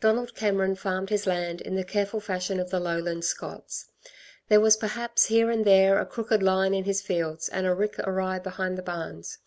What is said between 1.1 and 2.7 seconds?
land in the careful fashion of